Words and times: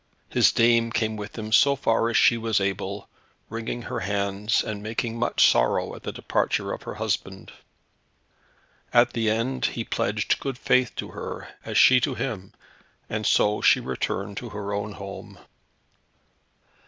His 0.29 0.51
dame 0.51 0.91
came 0.91 1.15
with 1.15 1.37
him 1.37 1.51
so 1.51 1.75
far 1.75 2.09
as 2.09 2.17
she 2.17 2.35
was 2.35 2.59
able, 2.59 3.07
wringing 3.49 3.83
her 3.83 3.99
hands, 3.99 4.63
and 4.63 4.81
making 4.81 5.19
much 5.19 5.45
sorrow, 5.47 5.93
at 5.93 6.01
the 6.01 6.11
departure 6.11 6.73
of 6.73 6.81
her 6.81 6.95
husband. 6.95 7.51
At 8.91 9.13
the 9.13 9.29
end 9.29 9.65
he 9.65 9.83
pledged 9.83 10.39
good 10.39 10.57
faith 10.57 10.95
to 10.95 11.09
her, 11.09 11.49
as 11.63 11.77
she 11.77 11.99
to 11.99 12.15
him, 12.15 12.53
and 13.11 13.27
so 13.27 13.61
she 13.61 13.79
returned 13.79 14.37
to 14.37 14.49
her 14.49 14.73
own 14.73 14.93
home. 14.93 15.37